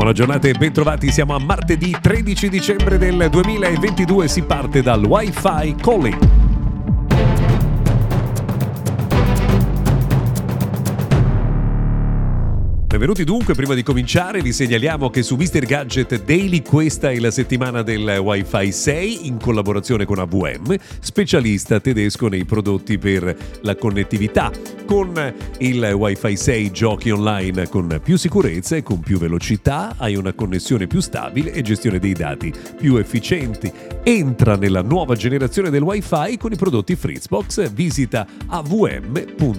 Buona 0.00 0.14
giornata 0.14 0.48
e 0.48 0.52
bentrovati, 0.52 1.12
siamo 1.12 1.34
a 1.34 1.38
martedì 1.38 1.94
13 2.00 2.48
dicembre 2.48 2.96
del 2.96 3.28
2022, 3.30 4.28
si 4.28 4.40
parte 4.40 4.80
dal 4.80 5.04
Wi-Fi 5.04 5.74
Calling. 5.74 6.39
Benvenuti 13.00 13.24
dunque, 13.24 13.54
prima 13.54 13.72
di 13.72 13.82
cominciare 13.82 14.42
vi 14.42 14.52
segnaliamo 14.52 15.08
che 15.08 15.22
su 15.22 15.34
Mr. 15.36 15.64
Gadget 15.64 16.22
Daily 16.22 16.60
questa 16.60 17.10
è 17.10 17.18
la 17.18 17.30
settimana 17.30 17.80
del 17.80 18.18
Wi-Fi 18.18 18.70
6 18.70 19.26
in 19.26 19.38
collaborazione 19.38 20.04
con 20.04 20.18
AVM, 20.18 20.76
specialista 21.00 21.80
tedesco 21.80 22.28
nei 22.28 22.44
prodotti 22.44 22.98
per 22.98 23.34
la 23.62 23.74
connettività. 23.76 24.52
Con 24.84 25.14
il 25.60 25.82
Wi-Fi 25.82 26.36
6 26.36 26.70
giochi 26.72 27.10
online 27.10 27.70
con 27.70 27.98
più 28.04 28.18
sicurezza 28.18 28.76
e 28.76 28.82
con 28.82 29.00
più 29.00 29.16
velocità, 29.16 29.94
hai 29.96 30.16
una 30.16 30.34
connessione 30.34 30.86
più 30.86 31.00
stabile 31.00 31.54
e 31.54 31.62
gestione 31.62 31.98
dei 31.98 32.12
dati 32.12 32.52
più 32.76 32.96
efficienti. 32.96 33.72
Entra 34.02 34.56
nella 34.56 34.82
nuova 34.82 35.14
generazione 35.14 35.70
del 35.70 35.80
Wi-Fi 35.80 36.36
con 36.36 36.52
i 36.52 36.56
prodotti 36.56 36.94
Fritzbox, 36.96 37.70
visita 37.70 38.26
avm.it. 38.46 39.58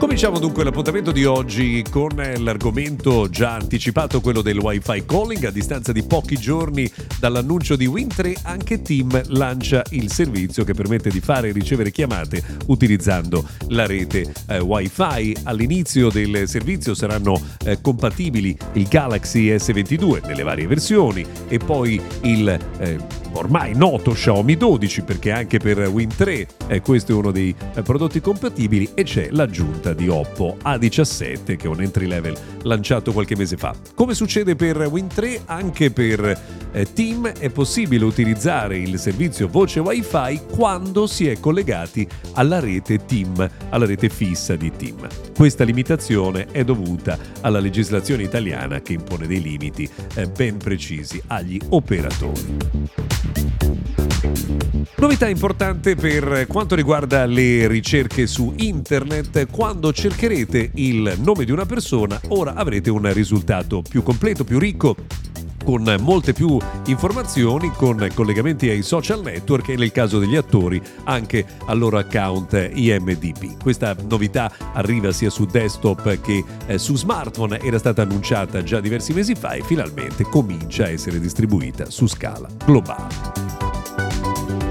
Cominciamo 0.00 0.38
dunque 0.38 0.64
l'appuntamento 0.64 1.12
di 1.12 1.26
oggi 1.26 1.84
con 1.90 2.08
l'argomento 2.16 3.28
già 3.28 3.52
anticipato, 3.52 4.22
quello 4.22 4.40
del 4.40 4.56
Wi-Fi 4.56 5.04
calling. 5.04 5.44
A 5.44 5.50
distanza 5.50 5.92
di 5.92 6.02
pochi 6.02 6.38
giorni 6.38 6.90
dall'annuncio 7.18 7.76
di 7.76 7.86
Win3, 7.86 8.38
anche 8.44 8.80
Team 8.80 9.20
lancia 9.26 9.84
il 9.90 10.10
servizio 10.10 10.64
che 10.64 10.72
permette 10.72 11.10
di 11.10 11.20
fare 11.20 11.48
e 11.48 11.52
ricevere 11.52 11.90
chiamate 11.90 12.42
utilizzando 12.68 13.46
la 13.68 13.84
rete 13.84 14.32
eh, 14.48 14.58
Wi-Fi. 14.58 15.36
All'inizio 15.42 16.08
del 16.08 16.48
servizio 16.48 16.94
saranno 16.94 17.38
eh, 17.66 17.82
compatibili 17.82 18.56
il 18.72 18.88
Galaxy 18.88 19.54
S22 19.54 20.26
nelle 20.26 20.42
varie 20.42 20.66
versioni 20.66 21.26
e 21.46 21.58
poi 21.58 22.00
il 22.22 22.48
eh, 22.78 22.98
ormai 23.32 23.74
noto 23.74 24.12
Xiaomi 24.12 24.56
12 24.56 25.02
perché 25.02 25.30
anche 25.30 25.58
per 25.58 25.78
Win 25.88 26.08
3 26.14 26.46
eh, 26.66 26.80
questo 26.80 27.12
è 27.12 27.14
uno 27.14 27.30
dei 27.30 27.54
eh, 27.74 27.82
prodotti 27.82 28.20
compatibili 28.20 28.90
e 28.94 29.02
c'è 29.04 29.28
l'aggiunta 29.30 29.92
di 29.92 30.08
Oppo 30.08 30.56
A17 30.62 31.56
che 31.56 31.64
è 31.64 31.66
un 31.66 31.80
entry 31.80 32.06
level 32.06 32.36
lanciato 32.62 33.12
qualche 33.12 33.36
mese 33.36 33.56
fa. 33.56 33.74
Come 33.94 34.14
succede 34.14 34.56
per 34.56 34.76
Win 34.90 35.06
3 35.08 35.42
anche 35.46 35.90
per 35.90 36.58
eh, 36.72 36.92
Team 36.92 37.28
è 37.28 37.50
possibile 37.50 38.04
utilizzare 38.04 38.78
il 38.78 38.98
servizio 38.98 39.48
voce 39.48 39.80
Wi-Fi 39.80 40.40
quando 40.52 41.06
si 41.06 41.26
è 41.28 41.38
collegati 41.40 42.06
alla 42.34 42.60
rete 42.60 43.04
Team, 43.04 43.48
alla 43.70 43.86
rete 43.86 44.08
fissa 44.08 44.56
di 44.56 44.70
Team. 44.70 45.06
Questa 45.34 45.64
limitazione 45.64 46.46
è 46.50 46.64
dovuta 46.64 47.18
alla 47.40 47.60
legislazione 47.60 48.22
italiana 48.22 48.80
che 48.80 48.94
impone 48.94 49.26
dei 49.26 49.40
limiti 49.40 49.88
eh, 50.14 50.26
ben 50.26 50.56
precisi 50.58 51.20
agli 51.26 51.58
operatori. 51.70 53.19
Novità 54.96 55.28
importante 55.28 55.94
per 55.96 56.46
quanto 56.46 56.74
riguarda 56.74 57.24
le 57.24 57.66
ricerche 57.68 58.26
su 58.26 58.52
internet, 58.58 59.46
quando 59.50 59.92
cercherete 59.92 60.72
il 60.74 61.14
nome 61.22 61.44
di 61.44 61.52
una 61.52 61.64
persona, 61.64 62.20
ora 62.28 62.54
avrete 62.54 62.90
un 62.90 63.10
risultato 63.12 63.82
più 63.82 64.02
completo, 64.02 64.44
più 64.44 64.58
ricco 64.58 64.94
con 65.64 65.96
molte 66.00 66.32
più 66.32 66.58
informazioni, 66.86 67.70
con 67.70 68.08
collegamenti 68.14 68.68
ai 68.68 68.82
social 68.82 69.22
network 69.22 69.68
e 69.68 69.76
nel 69.76 69.92
caso 69.92 70.18
degli 70.18 70.36
attori 70.36 70.80
anche 71.04 71.44
al 71.66 71.78
loro 71.78 71.98
account 71.98 72.70
IMDB. 72.72 73.60
Questa 73.62 73.94
novità 74.08 74.50
arriva 74.72 75.12
sia 75.12 75.30
su 75.30 75.44
desktop 75.44 76.20
che 76.20 76.44
eh, 76.66 76.78
su 76.78 76.96
smartphone, 76.96 77.60
era 77.60 77.78
stata 77.78 78.02
annunciata 78.02 78.62
già 78.62 78.80
diversi 78.80 79.12
mesi 79.12 79.34
fa 79.34 79.52
e 79.52 79.62
finalmente 79.62 80.24
comincia 80.24 80.84
a 80.84 80.90
essere 80.90 81.20
distribuita 81.20 81.90
su 81.90 82.06
scala 82.06 82.48
globale. 82.64 83.49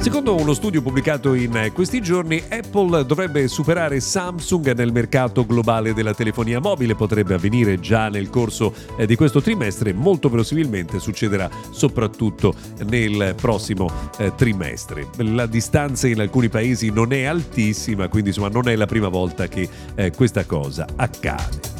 Secondo 0.00 0.36
uno 0.36 0.54
studio 0.54 0.80
pubblicato 0.80 1.34
in 1.34 1.70
questi 1.74 2.00
giorni, 2.00 2.40
Apple 2.48 3.04
dovrebbe 3.04 3.48
superare 3.48 3.98
Samsung 3.98 4.72
nel 4.72 4.92
mercato 4.92 5.44
globale 5.44 5.92
della 5.92 6.14
telefonia 6.14 6.60
mobile. 6.60 6.94
Potrebbe 6.94 7.34
avvenire 7.34 7.80
già 7.80 8.08
nel 8.08 8.30
corso 8.30 8.72
eh, 8.96 9.06
di 9.06 9.16
questo 9.16 9.42
trimestre, 9.42 9.92
molto 9.92 10.28
verosimilmente 10.28 11.00
succederà 11.00 11.50
soprattutto 11.70 12.54
nel 12.86 13.34
prossimo 13.36 13.90
eh, 14.18 14.32
trimestre. 14.36 15.08
La 15.16 15.46
distanza 15.46 16.06
in 16.06 16.20
alcuni 16.20 16.48
paesi 16.48 16.90
non 16.90 17.12
è 17.12 17.24
altissima, 17.24 18.08
quindi 18.08 18.28
insomma 18.28 18.48
non 18.48 18.68
è 18.68 18.76
la 18.76 18.86
prima 18.86 19.08
volta 19.08 19.48
che 19.48 19.68
eh, 19.96 20.12
questa 20.12 20.44
cosa 20.46 20.86
accade. 20.94 21.76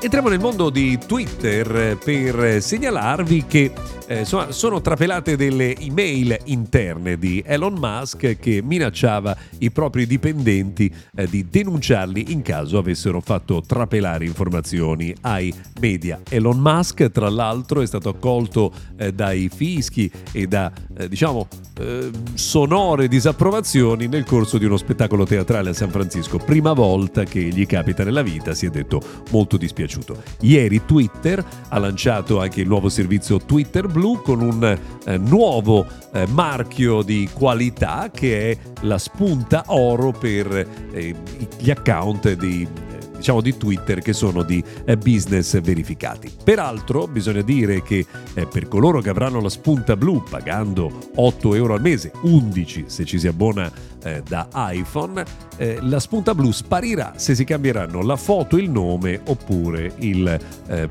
Entriamo 0.00 0.28
nel 0.28 0.38
mondo 0.38 0.70
di 0.70 0.98
Twitter 1.04 1.96
per 1.96 2.62
segnalarvi 2.62 3.44
che 3.46 3.72
eh, 4.06 4.20
insomma, 4.20 4.52
sono 4.52 4.80
trapelate 4.80 5.36
delle 5.36 5.76
email 5.76 6.38
interne 6.44 7.18
di 7.18 7.42
Elon 7.44 7.74
Musk 7.74 8.38
che 8.38 8.60
minacciava 8.62 9.36
i 9.58 9.70
propri 9.70 10.06
dipendenti 10.06 10.92
eh, 11.14 11.26
di 11.26 11.46
denunciarli 11.48 12.32
in 12.32 12.42
caso 12.42 12.78
avessero 12.78 13.20
fatto 13.20 13.62
trapelare 13.66 14.24
informazioni 14.24 15.14
ai 15.22 15.52
media. 15.80 16.20
Elon 16.28 16.58
Musk, 16.58 17.10
tra 17.10 17.28
l'altro, 17.28 17.80
è 17.82 17.86
stato 17.86 18.08
accolto 18.08 18.72
eh, 18.96 19.12
dai 19.12 19.50
fischi 19.52 20.10
e 20.32 20.46
da, 20.46 20.70
eh, 20.96 21.08
diciamo, 21.08 21.48
eh, 21.78 22.10
sonore 22.34 23.08
disapprovazioni 23.08 24.06
nel 24.06 24.24
corso 24.24 24.58
di 24.58 24.64
uno 24.64 24.76
spettacolo 24.76 25.24
teatrale 25.24 25.70
a 25.70 25.74
San 25.74 25.90
Francisco. 25.90 26.38
Prima 26.38 26.72
volta 26.72 27.24
che 27.24 27.40
gli 27.40 27.66
capita 27.66 28.04
nella 28.04 28.22
vita, 28.22 28.54
si 28.54 28.66
è 28.66 28.70
detto 28.70 29.00
molto 29.30 29.56
dispiaciuto. 29.56 30.22
Ieri 30.40 30.84
Twitter 30.84 31.44
ha 31.68 31.78
lanciato 31.78 32.40
anche 32.40 32.60
il 32.60 32.68
nuovo 32.68 32.88
servizio 32.88 33.38
Twitter 33.38 33.86
blu 33.96 34.20
con 34.20 34.42
un 34.42 34.78
eh, 35.06 35.16
nuovo 35.16 35.86
eh, 36.12 36.26
marchio 36.26 37.00
di 37.00 37.26
qualità 37.32 38.10
che 38.12 38.50
è 38.50 38.58
la 38.82 38.98
spunta 38.98 39.64
oro 39.68 40.10
per 40.10 40.54
eh, 40.92 41.14
gli 41.56 41.70
account 41.70 42.30
di 42.34 42.68
diciamo 43.16 43.40
di 43.40 43.56
Twitter 43.56 44.00
che 44.00 44.12
sono 44.12 44.42
di 44.42 44.62
eh, 44.84 44.96
business 44.96 45.60
verificati. 45.60 46.30
Peraltro 46.42 47.06
bisogna 47.06 47.42
dire 47.42 47.82
che 47.82 48.06
eh, 48.34 48.46
per 48.46 48.68
coloro 48.68 49.00
che 49.00 49.10
avranno 49.10 49.40
la 49.40 49.48
spunta 49.48 49.96
blu 49.96 50.22
pagando 50.28 51.10
8 51.14 51.54
euro 51.54 51.74
al 51.74 51.80
mese, 51.80 52.12
11 52.22 52.84
se 52.86 53.04
ci 53.04 53.18
si 53.18 53.26
abbona 53.26 53.70
eh, 54.02 54.22
da 54.26 54.48
iPhone, 54.70 55.24
la 55.80 56.00
spunta 56.00 56.34
blu 56.34 56.52
sparirà 56.52 57.14
se 57.16 57.34
si 57.34 57.44
cambieranno 57.44 58.02
la 58.02 58.16
foto, 58.16 58.58
il 58.58 58.70
nome 58.70 59.20
oppure 59.24 59.94
il 60.00 60.38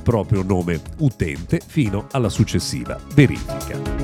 proprio 0.01 0.41
nome 0.41 0.81
utente 0.97 1.61
fino 1.63 2.07
alla 2.11 2.29
successiva 2.29 2.99
verifica. 3.13 3.94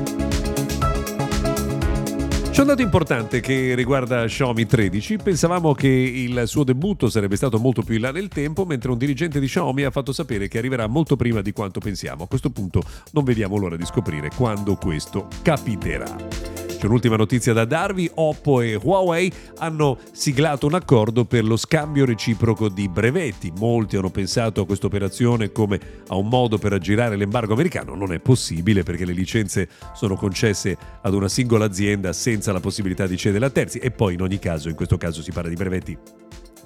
C'è 2.52 2.60
un 2.60 2.68
dato 2.68 2.82
importante 2.82 3.40
che 3.40 3.74
riguarda 3.76 4.26
Xiaomi 4.26 4.66
13. 4.66 5.16
Pensavamo 5.24 5.74
che 5.74 5.88
il 5.88 6.44
suo 6.48 6.66
debutto 6.66 7.10
sarebbe 7.10 7.38
stato 7.38 7.58
molto 7.60 7.82
più 7.82 7.96
in 7.96 8.02
là 8.02 8.12
nel 8.12 8.28
tempo, 8.28 8.66
mentre 8.66 8.92
un 8.92 8.98
dirigente 8.98 9.40
di 9.40 9.48
Xiaomi 9.48 9.84
ha 9.84 9.90
fatto 9.90 10.12
sapere 10.12 10.50
che 10.50 10.58
arriverà 10.58 10.86
molto 10.88 11.16
prima 11.16 11.42
di 11.42 11.54
quanto 11.54 11.80
pensiamo. 11.80 12.26
A 12.26 12.28
questo 12.28 12.50
punto 12.50 12.84
non 13.14 13.24
vediamo 13.24 13.56
l'ora 13.56 13.78
di 13.78 13.86
scoprire 13.86 14.30
quando 14.36 14.76
questo 14.76 15.28
capiterà. 15.42 16.41
C'è 16.82 16.88
un'ultima 16.88 17.16
notizia 17.16 17.54
da 17.54 17.64
darvi, 17.64 18.10
Oppo 18.16 18.60
e 18.60 18.74
Huawei 18.74 19.32
hanno 19.60 20.00
siglato 20.14 20.66
un 20.66 20.74
accordo 20.74 21.26
per 21.26 21.44
lo 21.44 21.56
scambio 21.56 22.06
reciproco 22.06 22.70
di 22.70 22.90
brevetti. 22.90 23.54
Molti 23.56 23.98
hanno 23.98 24.10
pensato 24.10 24.62
a 24.62 24.66
questa 24.66 24.88
operazione 24.88 25.52
come 25.52 25.80
a 26.08 26.16
un 26.16 26.28
modo 26.28 26.58
per 26.58 26.74
aggirare 26.74 27.18
l'embargo 27.18 27.54
americano, 27.54 27.94
non 27.94 28.12
è 28.14 28.20
possibile 28.20 28.82
perché 28.82 29.06
le 29.06 29.14
licenze 29.14 29.70
sono 29.94 30.16
concesse 30.16 30.76
ad 31.04 31.14
una 31.14 31.30
singola 31.30 31.66
azienda 31.66 32.14
senza 32.14 32.52
la 32.52 32.60
possibilità 32.60 33.06
di 33.06 33.16
cedere 33.16 33.46
a 33.46 33.52
terzi. 33.52 33.78
E 33.78 33.92
poi 33.92 34.16
in 34.16 34.24
ogni 34.24 34.40
caso, 34.40 34.68
in 34.68 34.74
questo 34.74 34.98
caso 34.98 35.22
si 35.22 35.32
parla 35.32 35.50
di 35.50 35.56
brevetti 35.56 35.96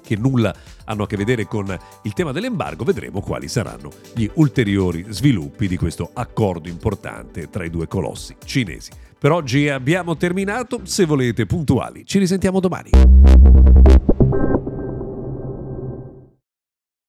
che 0.06 0.16
nulla 0.16 0.54
hanno 0.84 1.02
a 1.02 1.06
che 1.08 1.16
vedere 1.16 1.46
con 1.46 1.76
il 2.02 2.12
tema 2.12 2.30
dell'embargo, 2.30 2.84
vedremo 2.84 3.20
quali 3.20 3.48
saranno 3.48 3.90
gli 4.14 4.28
ulteriori 4.34 5.04
sviluppi 5.08 5.66
di 5.66 5.76
questo 5.76 6.10
accordo 6.12 6.68
importante 6.68 7.50
tra 7.50 7.64
i 7.64 7.70
due 7.70 7.88
colossi 7.88 8.36
cinesi. 8.44 8.90
Per 9.18 9.32
oggi 9.32 9.68
abbiamo 9.68 10.16
terminato, 10.16 10.80
se 10.84 11.04
volete 11.04 11.46
puntuali, 11.46 12.06
ci 12.06 12.18
risentiamo 12.18 12.60
domani. 12.60 14.15